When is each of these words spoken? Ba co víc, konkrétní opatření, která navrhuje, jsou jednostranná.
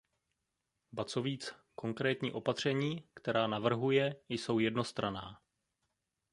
Ba 0.91 1.05
co 1.05 1.21
víc, 1.21 1.55
konkrétní 1.75 2.31
opatření, 2.31 3.09
která 3.13 3.47
navrhuje, 3.47 4.15
jsou 4.29 4.59
jednostranná. 4.59 5.41